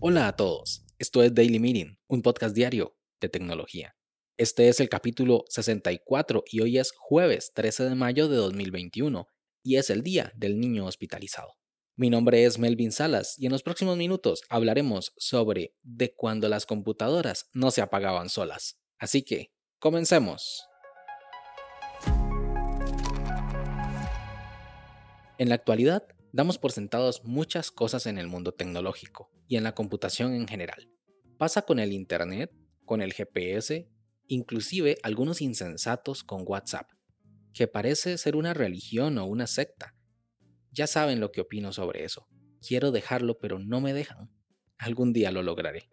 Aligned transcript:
Hola 0.00 0.28
a 0.28 0.36
todos, 0.36 0.84
esto 0.98 1.22
es 1.22 1.34
Daily 1.34 1.58
Meeting, 1.58 1.98
un 2.06 2.22
podcast 2.22 2.54
diario 2.54 2.96
de 3.20 3.28
tecnología. 3.28 3.96
Este 4.36 4.68
es 4.68 4.78
el 4.78 4.88
capítulo 4.88 5.44
64 5.48 6.44
y 6.46 6.60
hoy 6.60 6.78
es 6.78 6.92
jueves 6.96 7.52
13 7.54 7.84
de 7.88 7.94
mayo 7.96 8.28
de 8.28 8.36
2021 8.36 9.26
y 9.64 9.76
es 9.76 9.90
el 9.90 10.02
Día 10.02 10.32
del 10.36 10.60
Niño 10.60 10.86
Hospitalizado. 10.86 11.54
Mi 11.96 12.10
nombre 12.10 12.44
es 12.44 12.60
Melvin 12.60 12.92
Salas 12.92 13.34
y 13.38 13.46
en 13.46 13.52
los 13.52 13.64
próximos 13.64 13.96
minutos 13.96 14.42
hablaremos 14.48 15.12
sobre 15.16 15.74
de 15.82 16.14
cuando 16.14 16.48
las 16.48 16.64
computadoras 16.64 17.48
no 17.52 17.72
se 17.72 17.82
apagaban 17.82 18.28
solas. 18.28 18.78
Así 19.00 19.22
que, 19.22 19.50
comencemos. 19.80 20.64
En 25.38 25.48
la 25.48 25.54
actualidad, 25.54 26.02
damos 26.32 26.58
por 26.58 26.72
sentados 26.72 27.24
muchas 27.24 27.70
cosas 27.70 28.06
en 28.06 28.18
el 28.18 28.26
mundo 28.26 28.52
tecnológico 28.52 29.30
y 29.46 29.56
en 29.56 29.62
la 29.62 29.72
computación 29.72 30.34
en 30.34 30.48
general. 30.48 30.90
Pasa 31.38 31.62
con 31.62 31.78
el 31.78 31.92
Internet, 31.92 32.52
con 32.84 33.00
el 33.02 33.12
GPS, 33.12 33.88
inclusive 34.26 34.98
algunos 35.04 35.40
insensatos 35.40 36.24
con 36.24 36.42
WhatsApp, 36.44 36.90
que 37.52 37.68
parece 37.68 38.18
ser 38.18 38.34
una 38.34 38.52
religión 38.52 39.16
o 39.18 39.26
una 39.26 39.46
secta, 39.46 39.94
ya 40.72 40.88
saben 40.88 41.20
lo 41.20 41.30
que 41.30 41.40
opino 41.40 41.72
sobre 41.72 42.04
eso. 42.04 42.26
Quiero 42.60 42.90
dejarlo, 42.90 43.38
pero 43.38 43.60
no 43.60 43.80
me 43.80 43.94
dejan. 43.94 44.30
Algún 44.76 45.12
día 45.12 45.30
lo 45.30 45.44
lograré. 45.44 45.88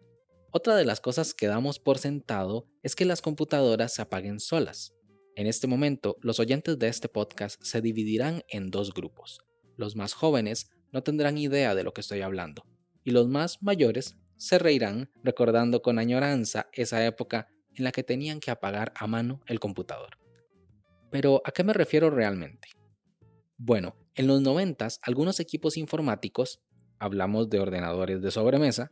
Otra 0.50 0.74
de 0.74 0.84
las 0.84 1.00
cosas 1.00 1.34
que 1.34 1.46
damos 1.46 1.78
por 1.78 1.98
sentado 1.98 2.66
es 2.82 2.96
que 2.96 3.04
las 3.04 3.22
computadoras 3.22 3.94
se 3.94 4.02
apaguen 4.02 4.40
solas. 4.40 4.95
En 5.36 5.46
este 5.46 5.66
momento, 5.66 6.16
los 6.22 6.40
oyentes 6.40 6.78
de 6.78 6.88
este 6.88 7.10
podcast 7.10 7.62
se 7.62 7.82
dividirán 7.82 8.42
en 8.48 8.70
dos 8.70 8.94
grupos. 8.94 9.42
Los 9.76 9.94
más 9.94 10.14
jóvenes 10.14 10.70
no 10.92 11.02
tendrán 11.02 11.36
idea 11.36 11.74
de 11.74 11.84
lo 11.84 11.92
que 11.92 12.00
estoy 12.00 12.22
hablando, 12.22 12.64
y 13.04 13.10
los 13.10 13.28
más 13.28 13.62
mayores 13.62 14.16
se 14.38 14.58
reirán 14.58 15.10
recordando 15.22 15.82
con 15.82 15.98
añoranza 15.98 16.70
esa 16.72 17.04
época 17.04 17.48
en 17.74 17.84
la 17.84 17.92
que 17.92 18.02
tenían 18.02 18.40
que 18.40 18.50
apagar 18.50 18.94
a 18.96 19.06
mano 19.06 19.42
el 19.44 19.60
computador. 19.60 20.16
Pero, 21.10 21.42
¿a 21.44 21.52
qué 21.52 21.64
me 21.64 21.74
refiero 21.74 22.08
realmente? 22.08 22.68
Bueno, 23.58 23.94
en 24.14 24.28
los 24.28 24.40
90 24.40 24.88
algunos 25.02 25.38
equipos 25.38 25.76
informáticos, 25.76 26.62
hablamos 26.98 27.50
de 27.50 27.60
ordenadores 27.60 28.22
de 28.22 28.30
sobremesa, 28.30 28.90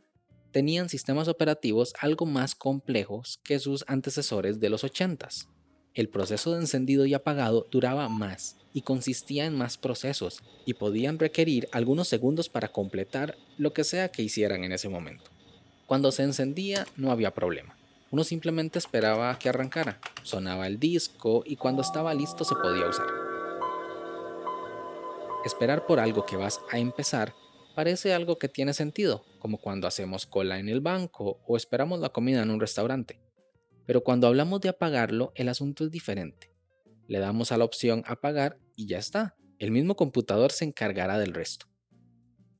tenían 0.51 0.89
sistemas 0.89 1.27
operativos 1.27 1.95
algo 1.99 2.27
más 2.27 2.53
complejos 2.53 3.39
que 3.43 3.57
sus 3.57 3.83
antecesores 3.87 4.59
de 4.59 4.69
los 4.69 4.83
80s. 4.83 5.47
El 5.95 6.09
proceso 6.09 6.51
de 6.51 6.59
encendido 6.59 7.05
y 7.05 7.13
apagado 7.13 7.67
duraba 7.71 8.09
más 8.09 8.57
y 8.73 8.81
consistía 8.81 9.45
en 9.45 9.57
más 9.57 9.77
procesos 9.77 10.43
y 10.65 10.73
podían 10.73 11.19
requerir 11.19 11.69
algunos 11.71 12.09
segundos 12.09 12.49
para 12.49 12.67
completar 12.67 13.37
lo 13.57 13.71
que 13.71 13.85
sea 13.85 14.09
que 14.09 14.21
hicieran 14.21 14.65
en 14.65 14.73
ese 14.73 14.89
momento. 14.89 15.31
Cuando 15.87 16.11
se 16.11 16.23
encendía 16.23 16.85
no 16.97 17.11
había 17.11 17.33
problema. 17.33 17.77
Uno 18.11 18.25
simplemente 18.25 18.77
esperaba 18.77 19.39
que 19.39 19.47
arrancara, 19.47 20.01
sonaba 20.21 20.67
el 20.67 20.79
disco 20.81 21.43
y 21.45 21.55
cuando 21.55 21.81
estaba 21.81 22.13
listo 22.13 22.43
se 22.43 22.55
podía 22.55 22.89
usar. 22.89 23.07
Esperar 25.45 25.85
por 25.85 26.01
algo 26.01 26.25
que 26.25 26.35
vas 26.35 26.59
a 26.71 26.77
empezar 26.77 27.33
parece 27.73 28.13
algo 28.13 28.37
que 28.37 28.49
tiene 28.49 28.73
sentido, 28.73 29.23
como 29.39 29.59
cuando 29.59 29.87
hacemos 29.87 30.25
cola 30.25 30.59
en 30.59 30.67
el 30.67 30.81
banco 30.81 31.39
o 31.47 31.55
esperamos 31.55 32.01
la 32.01 32.09
comida 32.09 32.41
en 32.41 32.51
un 32.51 32.59
restaurante. 32.59 33.24
Pero 33.85 34.03
cuando 34.03 34.27
hablamos 34.27 34.61
de 34.61 34.69
apagarlo, 34.69 35.31
el 35.35 35.49
asunto 35.49 35.85
es 35.85 35.91
diferente. 35.91 36.51
Le 37.07 37.19
damos 37.19 37.51
a 37.51 37.57
la 37.57 37.65
opción 37.65 38.03
apagar 38.07 38.57
y 38.75 38.87
ya 38.87 38.97
está. 38.97 39.35
El 39.59 39.71
mismo 39.71 39.95
computador 39.95 40.51
se 40.51 40.65
encargará 40.65 41.17
del 41.19 41.33
resto. 41.33 41.67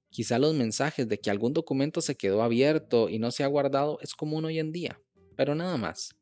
Quizá 0.10 0.40
los 0.40 0.54
mensajes 0.54 1.10
de 1.10 1.20
que 1.20 1.30
algún 1.30 1.54
documento 1.54 2.00
se 2.00 2.16
quedó 2.16 2.42
abierto 2.42 3.10
y 3.10 3.20
no 3.20 3.32
se 3.32 3.44
ha 3.44 3.48
guardado 3.48 4.00
es 4.02 4.14
común 4.14 4.46
hoy 4.46 4.60
en 4.60 4.72
día, 4.72 5.02
pero 5.36 5.56
nada 5.56 5.78
más. 5.78 6.16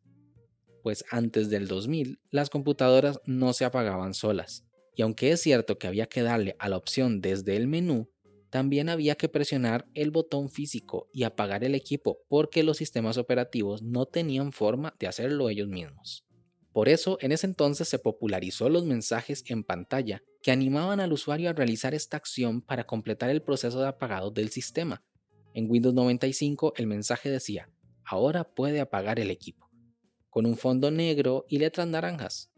Pues 0.82 1.06
antes 1.12 1.50
del 1.50 1.68
2000, 1.68 2.20
las 2.32 2.50
computadoras 2.50 3.20
no 3.26 3.54
se 3.54 3.66
apagaban 3.66 4.14
solas. 4.14 4.66
Y 4.96 5.02
aunque 5.02 5.32
es 5.32 5.42
cierto 5.42 5.78
que 5.78 5.88
había 5.88 6.08
que 6.08 6.24
darle 6.24 6.56
a 6.60 6.70
la 6.70 6.78
opción 6.78 7.22
desde 7.22 7.56
el 7.56 7.68
menú, 7.68 8.10
también 8.54 8.88
había 8.88 9.16
que 9.16 9.30
presionar 9.30 9.88
el 9.96 10.12
botón 10.12 10.48
físico 10.48 11.10
y 11.12 11.24
apagar 11.24 11.64
el 11.64 11.74
equipo 11.74 12.20
porque 12.28 12.62
los 12.62 12.78
sistemas 12.78 13.18
operativos 13.18 13.82
no 13.82 14.06
tenían 14.06 14.52
forma 14.52 14.96
de 15.00 15.08
hacerlo 15.08 15.50
ellos 15.50 15.68
mismos. 15.68 16.24
Por 16.72 16.88
eso, 16.88 17.18
en 17.22 17.32
ese 17.32 17.48
entonces 17.48 17.88
se 17.88 17.98
popularizó 17.98 18.70
los 18.70 18.86
mensajes 18.86 19.44
en 19.48 19.64
pantalla 19.64 20.22
que 20.44 20.52
animaban 20.52 21.00
al 21.00 21.14
usuario 21.14 21.50
a 21.50 21.54
realizar 21.54 21.96
esta 21.96 22.18
acción 22.18 22.62
para 22.62 22.84
completar 22.84 23.32
el 23.32 23.42
proceso 23.42 23.82
de 23.82 23.88
apagado 23.88 24.30
del 24.30 24.50
sistema. 24.50 25.04
En 25.56 25.68
Windows 25.68 25.96
95 25.96 26.74
el 26.78 26.86
mensaje 26.86 27.32
decía, 27.32 27.72
ahora 28.06 28.44
puede 28.44 28.82
apagar 28.82 29.20
el 29.20 29.32
equipo, 29.32 29.72
con 30.30 30.46
un 30.46 30.58
fondo 30.58 30.92
negro 30.92 31.48
y 31.50 31.58
letras 31.58 31.88
naranjas. 31.88 32.52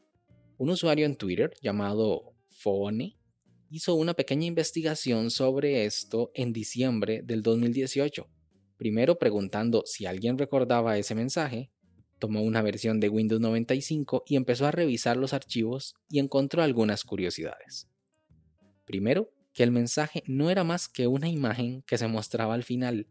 Un 0.57 0.71
usuario 0.71 1.05
en 1.05 1.15
Twitter 1.15 1.53
llamado 1.61 2.33
Fone 2.47 3.17
hizo 3.75 3.93
una 3.95 4.13
pequeña 4.13 4.45
investigación 4.45 5.29
sobre 5.29 5.83
esto 5.83 6.31
en 6.33 6.53
diciembre 6.53 7.23
del 7.25 7.43
2018. 7.43 8.25
Primero 8.77 9.19
preguntando 9.19 9.83
si 9.85 10.05
alguien 10.05 10.37
recordaba 10.37 10.97
ese 10.97 11.13
mensaje, 11.13 11.73
tomó 12.17 12.41
una 12.41 12.61
versión 12.61 13.01
de 13.01 13.09
Windows 13.09 13.41
95 13.41 14.23
y 14.27 14.37
empezó 14.37 14.65
a 14.65 14.71
revisar 14.71 15.17
los 15.17 15.33
archivos 15.33 15.93
y 16.07 16.19
encontró 16.19 16.63
algunas 16.63 17.03
curiosidades. 17.03 17.89
Primero, 18.85 19.29
que 19.53 19.63
el 19.63 19.71
mensaje 19.71 20.23
no 20.25 20.49
era 20.49 20.63
más 20.63 20.87
que 20.87 21.07
una 21.07 21.27
imagen 21.27 21.81
que 21.81 21.97
se 21.97 22.07
mostraba 22.07 22.53
al 22.53 22.63
final. 22.63 23.09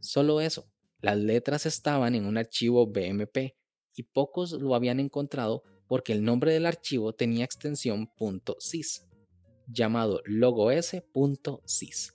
Solo 0.00 0.42
eso, 0.42 0.70
las 1.00 1.16
letras 1.16 1.64
estaban 1.64 2.14
en 2.14 2.26
un 2.26 2.36
archivo 2.36 2.86
BMP 2.86 3.54
y 3.96 4.02
pocos 4.02 4.52
lo 4.52 4.74
habían 4.74 5.00
encontrado 5.00 5.62
porque 5.88 6.12
el 6.12 6.22
nombre 6.22 6.52
del 6.52 6.66
archivo 6.66 7.14
tenía 7.14 7.46
extensión 7.46 8.10
.sys, 8.58 9.06
llamado 9.72 10.20
logos.sys. 10.24 12.14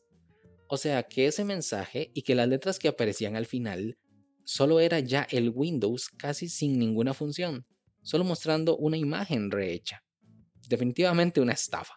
O 0.69 0.77
sea 0.77 1.03
que 1.03 1.27
ese 1.27 1.45
mensaje 1.45 2.11
y 2.13 2.21
que 2.23 2.35
las 2.35 2.47
letras 2.47 2.77
que 2.79 2.89
aparecían 2.89 3.35
al 3.35 3.45
final 3.45 3.97
solo 4.43 4.79
era 4.79 4.99
ya 4.99 5.27
el 5.31 5.51
Windows 5.53 6.09
casi 6.09 6.49
sin 6.49 6.77
ninguna 6.77 7.13
función, 7.13 7.65
solo 8.01 8.23
mostrando 8.23 8.77
una 8.77 8.97
imagen 8.97 9.51
rehecha. 9.51 10.03
Definitivamente 10.67 11.41
una 11.41 11.53
estafa. 11.53 11.95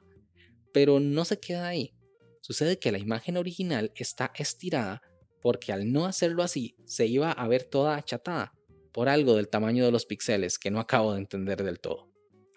Pero 0.72 1.00
no 1.00 1.24
se 1.24 1.40
queda 1.40 1.68
ahí. 1.68 1.94
Sucede 2.40 2.78
que 2.78 2.92
la 2.92 2.98
imagen 2.98 3.36
original 3.36 3.92
está 3.96 4.32
estirada 4.36 5.02
porque 5.42 5.72
al 5.72 5.90
no 5.90 6.06
hacerlo 6.06 6.42
así 6.42 6.76
se 6.84 7.06
iba 7.06 7.32
a 7.32 7.48
ver 7.48 7.64
toda 7.64 7.96
achatada 7.96 8.52
por 8.92 9.08
algo 9.08 9.36
del 9.36 9.48
tamaño 9.48 9.84
de 9.84 9.92
los 9.92 10.06
píxeles 10.06 10.58
que 10.58 10.70
no 10.70 10.80
acabo 10.80 11.12
de 11.12 11.20
entender 11.20 11.62
del 11.62 11.80
todo. 11.80 12.10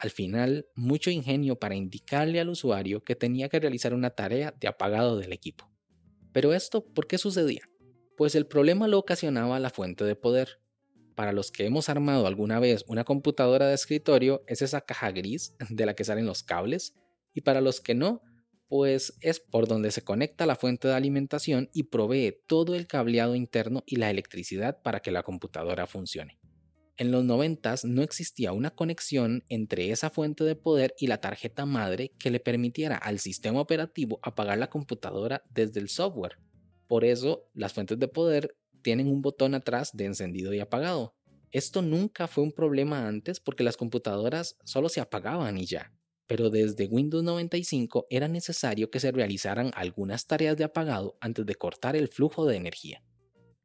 Al 0.03 0.09
final, 0.09 0.67
mucho 0.75 1.11
ingenio 1.11 1.57
para 1.57 1.75
indicarle 1.75 2.41
al 2.41 2.49
usuario 2.49 3.05
que 3.05 3.15
tenía 3.15 3.47
que 3.47 3.61
realizar 3.61 3.93
una 3.93 4.09
tarea 4.09 4.53
de 4.59 4.67
apagado 4.67 5.17
del 5.17 5.31
equipo. 5.31 5.71
Pero 6.33 6.51
esto, 6.51 6.83
¿por 6.83 7.07
qué 7.07 7.17
sucedía? 7.17 7.61
Pues 8.17 8.35
el 8.35 8.45
problema 8.45 8.89
lo 8.89 8.99
ocasionaba 8.99 9.61
la 9.61 9.69
fuente 9.69 10.03
de 10.03 10.17
poder. 10.17 10.59
Para 11.15 11.31
los 11.31 11.51
que 11.51 11.65
hemos 11.65 11.87
armado 11.87 12.27
alguna 12.27 12.59
vez 12.59 12.83
una 12.89 13.05
computadora 13.05 13.69
de 13.69 13.75
escritorio, 13.75 14.43
es 14.45 14.61
esa 14.61 14.81
caja 14.81 15.09
gris 15.11 15.55
de 15.69 15.85
la 15.85 15.93
que 15.93 16.03
salen 16.03 16.25
los 16.25 16.43
cables, 16.43 16.95
y 17.33 17.39
para 17.39 17.61
los 17.61 17.79
que 17.79 17.95
no, 17.95 18.23
pues 18.67 19.13
es 19.21 19.39
por 19.39 19.69
donde 19.69 19.91
se 19.91 20.03
conecta 20.03 20.45
la 20.45 20.57
fuente 20.57 20.89
de 20.89 20.95
alimentación 20.95 21.69
y 21.71 21.83
provee 21.83 22.41
todo 22.45 22.75
el 22.75 22.87
cableado 22.87 23.35
interno 23.35 23.83
y 23.85 23.95
la 23.95 24.09
electricidad 24.09 24.81
para 24.81 24.99
que 24.99 25.11
la 25.11 25.23
computadora 25.23 25.87
funcione. 25.87 26.42
En 26.97 27.11
los 27.11 27.23
90 27.23 27.75
no 27.85 28.01
existía 28.03 28.51
una 28.51 28.71
conexión 28.71 29.43
entre 29.49 29.89
esa 29.91 30.09
fuente 30.09 30.43
de 30.43 30.55
poder 30.55 30.93
y 30.99 31.07
la 31.07 31.21
tarjeta 31.21 31.65
madre 31.65 32.11
que 32.19 32.29
le 32.29 32.39
permitiera 32.39 32.97
al 32.97 33.19
sistema 33.19 33.59
operativo 33.59 34.19
apagar 34.21 34.57
la 34.57 34.69
computadora 34.69 35.43
desde 35.49 35.79
el 35.79 35.89
software. 35.89 36.37
Por 36.87 37.03
eso, 37.03 37.49
las 37.53 37.73
fuentes 37.73 37.97
de 37.97 38.07
poder 38.07 38.55
tienen 38.81 39.07
un 39.07 39.21
botón 39.21 39.55
atrás 39.55 39.91
de 39.93 40.05
encendido 40.05 40.53
y 40.53 40.59
apagado. 40.59 41.15
Esto 41.51 41.81
nunca 41.81 42.27
fue 42.27 42.43
un 42.43 42.51
problema 42.51 43.07
antes 43.07 43.39
porque 43.39 43.63
las 43.63 43.77
computadoras 43.77 44.57
solo 44.63 44.89
se 44.89 45.01
apagaban 45.01 45.57
y 45.57 45.65
ya 45.65 45.91
pero 46.27 46.49
desde 46.49 46.87
Windows 46.87 47.23
95 47.23 48.07
era 48.09 48.27
necesario 48.27 48.89
que 48.89 48.99
se 48.99 49.11
realizaran 49.11 49.71
algunas 49.75 50.25
tareas 50.25 50.57
de 50.57 50.63
apagado 50.63 51.17
antes 51.19 51.45
de 51.45 51.55
cortar 51.55 51.95
el 51.95 52.07
flujo 52.07 52.45
de 52.45 52.55
energía. 52.55 53.03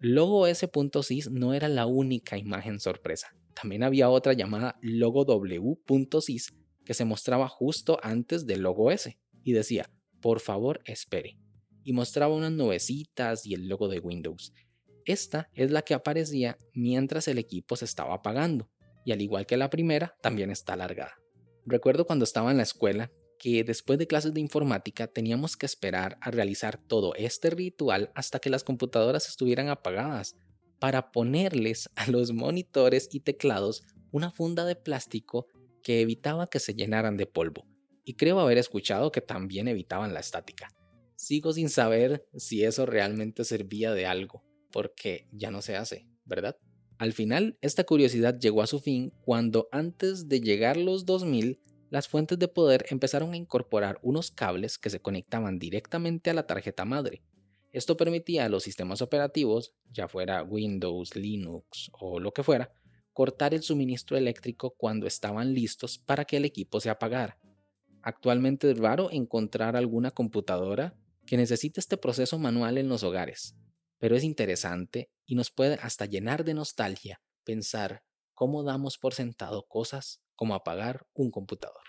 Logo 0.00 0.46
S.sys 0.46 1.30
no 1.30 1.54
era 1.54 1.68
la 1.68 1.86
única 1.86 2.38
imagen 2.38 2.78
sorpresa. 2.78 3.34
También 3.60 3.82
había 3.82 4.08
otra 4.08 4.32
llamada 4.32 4.78
logo 4.80 5.24
W.sys 5.24 6.54
que 6.84 6.94
se 6.94 7.04
mostraba 7.04 7.48
justo 7.48 7.98
antes 8.02 8.46
del 8.46 8.60
logo 8.60 8.92
S 8.92 9.18
y 9.42 9.52
decía, 9.52 9.90
por 10.20 10.38
favor 10.38 10.80
espere. 10.84 11.36
Y 11.82 11.92
mostraba 11.92 12.34
unas 12.34 12.52
nubecitas 12.52 13.44
y 13.44 13.54
el 13.54 13.68
logo 13.68 13.88
de 13.88 13.98
Windows. 13.98 14.52
Esta 15.04 15.50
es 15.54 15.72
la 15.72 15.82
que 15.82 15.94
aparecía 15.94 16.58
mientras 16.74 17.26
el 17.26 17.38
equipo 17.38 17.74
se 17.74 17.84
estaba 17.86 18.14
apagando, 18.14 18.70
y 19.04 19.10
al 19.10 19.20
igual 19.20 19.46
que 19.46 19.56
la 19.56 19.70
primera, 19.70 20.16
también 20.20 20.50
está 20.50 20.74
alargada. 20.74 21.14
Recuerdo 21.64 22.06
cuando 22.06 22.24
estaba 22.24 22.50
en 22.50 22.58
la 22.58 22.62
escuela 22.62 23.10
que 23.38 23.64
después 23.64 23.98
de 23.98 24.06
clases 24.06 24.34
de 24.34 24.40
informática 24.40 25.06
teníamos 25.06 25.56
que 25.56 25.66
esperar 25.66 26.18
a 26.20 26.30
realizar 26.30 26.78
todo 26.78 27.14
este 27.14 27.50
ritual 27.50 28.10
hasta 28.14 28.38
que 28.38 28.50
las 28.50 28.64
computadoras 28.64 29.28
estuvieran 29.28 29.68
apagadas 29.68 30.36
para 30.78 31.12
ponerles 31.12 31.88
a 31.96 32.10
los 32.10 32.32
monitores 32.32 33.08
y 33.12 33.20
teclados 33.20 33.82
una 34.10 34.30
funda 34.30 34.64
de 34.64 34.76
plástico 34.76 35.46
que 35.82 36.00
evitaba 36.00 36.48
que 36.48 36.60
se 36.60 36.74
llenaran 36.74 37.16
de 37.16 37.26
polvo. 37.26 37.66
Y 38.04 38.14
creo 38.14 38.40
haber 38.40 38.58
escuchado 38.58 39.12
que 39.12 39.20
también 39.20 39.68
evitaban 39.68 40.14
la 40.14 40.20
estática. 40.20 40.68
Sigo 41.16 41.52
sin 41.52 41.68
saber 41.68 42.26
si 42.36 42.64
eso 42.64 42.86
realmente 42.86 43.44
servía 43.44 43.92
de 43.92 44.06
algo, 44.06 44.44
porque 44.70 45.28
ya 45.32 45.50
no 45.50 45.62
se 45.62 45.76
hace, 45.76 46.06
¿verdad? 46.24 46.56
Al 46.98 47.12
final, 47.12 47.58
esta 47.60 47.84
curiosidad 47.84 48.38
llegó 48.38 48.62
a 48.62 48.66
su 48.66 48.80
fin 48.80 49.12
cuando 49.24 49.68
antes 49.72 50.28
de 50.28 50.40
llegar 50.40 50.76
los 50.76 51.06
2000, 51.06 51.60
las 51.90 52.08
fuentes 52.08 52.38
de 52.38 52.48
poder 52.48 52.84
empezaron 52.90 53.32
a 53.32 53.36
incorporar 53.36 53.98
unos 54.02 54.30
cables 54.30 54.78
que 54.78 54.90
se 54.90 55.00
conectaban 55.00 55.58
directamente 55.58 56.30
a 56.30 56.34
la 56.34 56.46
tarjeta 56.46 56.84
madre. 56.84 57.22
Esto 57.72 57.96
permitía 57.96 58.44
a 58.44 58.48
los 58.48 58.62
sistemas 58.62 59.02
operativos, 59.02 59.74
ya 59.90 60.08
fuera 60.08 60.42
Windows, 60.42 61.16
Linux 61.16 61.90
o 61.92 62.20
lo 62.20 62.32
que 62.32 62.42
fuera, 62.42 62.72
cortar 63.12 63.54
el 63.54 63.62
suministro 63.62 64.16
eléctrico 64.16 64.74
cuando 64.76 65.06
estaban 65.06 65.54
listos 65.54 65.98
para 65.98 66.24
que 66.24 66.36
el 66.36 66.44
equipo 66.44 66.80
se 66.80 66.90
apagara. 66.90 67.38
Actualmente 68.02 68.70
es 68.70 68.78
raro 68.78 69.10
encontrar 69.10 69.76
alguna 69.76 70.10
computadora 70.10 70.96
que 71.26 71.36
necesite 71.36 71.80
este 71.80 71.96
proceso 71.96 72.38
manual 72.38 72.78
en 72.78 72.88
los 72.88 73.02
hogares, 73.02 73.54
pero 73.98 74.16
es 74.16 74.24
interesante 74.24 75.10
y 75.26 75.34
nos 75.34 75.50
puede 75.50 75.74
hasta 75.82 76.06
llenar 76.06 76.44
de 76.44 76.54
nostalgia 76.54 77.20
pensar 77.44 78.02
cómo 78.34 78.62
damos 78.62 78.98
por 78.98 79.14
sentado 79.14 79.66
cosas 79.66 80.22
como 80.38 80.54
apagar 80.54 81.04
un 81.14 81.32
computador. 81.32 81.82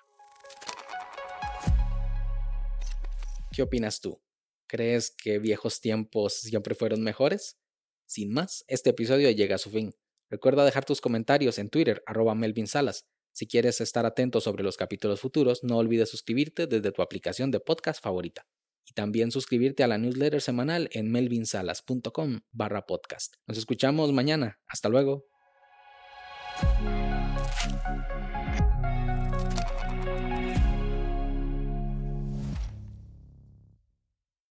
¿Qué 3.51 3.62
opinas 3.62 4.01
tú? 4.01 4.19
¿Crees 4.68 5.12
que 5.12 5.38
viejos 5.38 5.81
tiempos 5.81 6.34
siempre 6.34 6.74
fueron 6.74 7.01
mejores? 7.04 7.60
Sin 8.07 8.34
más, 8.34 8.66
este 8.68 8.90
episodio 8.90 9.30
llega 9.30 9.56
a 9.56 9.60
su 9.60 9.69
fin. 9.69 9.94
Recuerda 10.31 10.66
dejar 10.66 10.84
tus 10.84 11.00
comentarios 11.00 11.60
en 11.60 11.69
Twitter, 11.69 12.01
arroba 12.07 12.34
Melvin 12.34 12.68
Salas. 12.68 13.06
Si 13.31 13.46
quieres 13.46 13.81
estar 13.81 14.06
atento 14.07 14.42
sobre 14.42 14.63
los 14.63 14.78
capítulos 14.78 15.22
futuros, 15.22 15.63
no 15.63 15.78
olvides 15.78 16.10
suscribirte 16.10 16.66
desde 16.66 16.92
tu 16.92 17.04
aplicación 17.04 17.52
de 17.52 17.60
podcast 17.60 18.02
favorita. 18.02 18.48
Y 18.84 18.94
también 18.94 19.30
suscribirte 19.31 19.84
a 19.84 19.88
la 19.88 20.00
newsletter 20.00 20.42
semanal 20.42 20.90
en 20.92 21.12
melvinsalas.com 21.12 22.40
barra 22.52 22.88
podcast. 22.88 23.36
Nos 23.45 23.60
escuchamos 23.60 24.12
mañana. 24.12 24.60
Hasta 24.68 24.90
luego. 24.90 25.28